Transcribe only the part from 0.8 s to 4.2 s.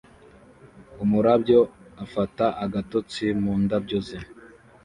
Umurabyo afata agatotsi mu ndabyo ze